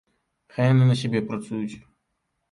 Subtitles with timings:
[0.53, 1.75] Хай яны на сябе працуюць.